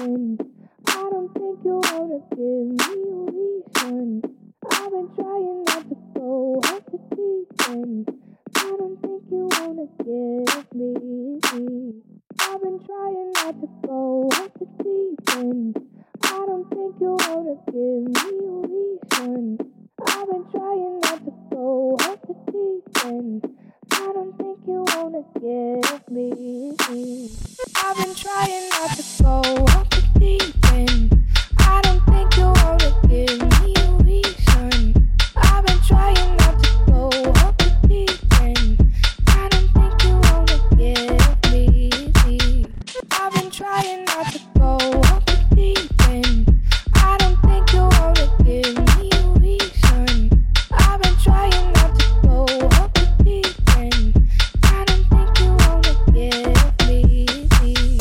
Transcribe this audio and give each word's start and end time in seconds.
end. 0.00 0.40
I 0.86 1.08
don't 1.12 1.32
think 1.34 1.58
you 1.64 1.80
wanna 1.92 2.20
give 2.30 2.66
me 2.80 3.00
a 3.12 3.32
reason. 3.36 4.22
I've 4.70 4.90
been 4.90 5.08
trying 5.14 5.64
not 5.64 5.88
to 5.88 5.96
go 6.14 6.60
off 6.64 6.84
the 6.90 6.98
deep 7.16 7.68
end. 7.68 8.08
I 8.56 8.76
don't 8.78 8.98
think 9.02 9.22
you 9.30 9.48
wanna 9.58 9.86
give 10.04 10.74
me. 10.74 10.90
I've 12.40 12.62
been 12.62 12.78
trying 12.86 13.32
not 13.34 13.60
to 13.60 13.68
go 13.86 14.28
off 14.32 14.52
the 14.58 14.66
deep 14.82 15.36
end. 15.36 15.76
I 16.22 16.46
don't 16.48 16.68
think 16.70 16.94
you 17.00 17.16
wanna 17.28 17.56
give 17.66 18.02
me 18.16 18.34
a 18.48 18.60
reason. 18.72 19.58
I've 20.06 20.28
been 20.30 20.44
trying 20.50 21.00
not 21.00 21.24
to 21.26 21.32
go 21.50 21.96
off 22.00 22.20
the 22.22 22.34
deep 22.50 23.04
end. 23.04 23.40
I 23.92 24.12
don't 24.14 24.36
think 24.38 24.58
you 24.66 24.84
wanna 24.94 25.24
give 25.40 26.10
me. 26.10 27.28
I've 27.82 27.96
been 27.96 28.14
trying 28.14 28.68
not 28.70 28.90
to 28.96 29.22
go 29.22 29.49
trying 43.60 44.04
not 44.06 44.32
to 44.32 44.40
go 44.58 44.76
off 45.12 45.26
the 45.26 45.36
deep 45.54 46.08
end. 46.08 46.62
I 46.94 47.16
don't 47.18 47.38
think 47.42 47.70
you 47.74 47.82
wanna 47.98 48.26
give 48.42 48.72
me 48.96 49.10
a 49.12 49.22
reason. 49.38 50.46
I've 50.72 51.02
been 51.02 51.16
trying 51.22 51.66
not 51.74 51.92
to 52.00 52.06
go 52.22 52.44
off 52.78 52.90
the 52.94 53.06
deep 53.22 53.76
end. 53.76 54.30
I 54.64 54.84
don't 54.86 55.04
think 55.12 55.40
you 55.40 55.50
wanna 55.64 55.94
give 56.16 56.88
me. 56.88 57.98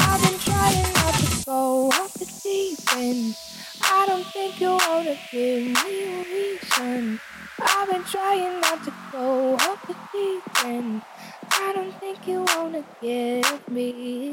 I've 0.00 0.22
been 0.22 0.38
trying 0.48 0.92
not 0.94 1.14
to 1.20 1.44
go 1.44 1.88
off 1.92 2.14
the 2.14 2.26
deep 2.42 2.78
end. 2.96 3.36
I 3.82 4.06
don't 4.08 4.26
think 4.32 4.60
you 4.62 4.70
wanna 4.70 5.16
give 5.30 5.62
me 5.84 5.94
a 6.08 6.24
reason. 6.32 7.20
I've 7.60 7.90
been 7.90 8.04
trying 8.04 8.60
not 8.62 8.82
to 8.84 8.92
go 9.12 9.54
off 9.56 9.86
the 9.86 9.96
deep 10.14 10.64
end. 10.64 11.02
I 11.54 11.72
don't 11.74 11.94
think 12.00 12.26
you 12.26 12.44
wanna 12.56 12.82
give 13.00 13.68
me. 13.68 14.32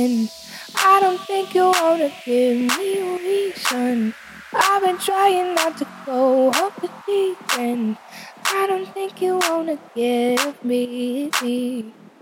I 0.00 0.98
don't 1.02 1.20
think 1.26 1.54
you 1.54 1.64
wanna 1.64 2.10
give 2.24 2.56
me 2.78 3.00
a 3.00 3.18
reason. 3.18 4.14
I've 4.54 4.82
been 4.82 4.96
trying 4.96 5.54
not 5.54 5.76
to 5.76 5.86
go 6.06 6.48
off 6.48 6.80
the 6.80 6.88
deep 7.06 7.36
end. 7.58 7.98
I 8.46 8.66
don't 8.66 8.88
think 8.94 9.20
you 9.20 9.38
wanna 9.42 9.78
give 9.94 10.64
me. 10.64 11.30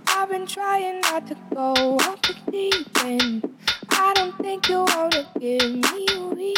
I've 0.09 0.29
been 0.29 0.47
trying 0.47 1.01
not 1.03 1.29
to 1.29 1.37
go 1.55 1.73
off 1.99 2.21
the 2.23 2.35
deep 2.51 3.05
end. 3.05 3.49
I 3.91 4.13
don't 4.15 4.37
think 4.39 4.69
you 4.69 4.85
wanna 4.85 5.25
give 5.39 5.71
me 5.71 6.07
a 6.17 6.35
reason. 6.35 6.58